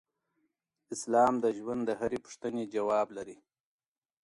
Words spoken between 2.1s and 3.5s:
پوښتنې ځواب لري.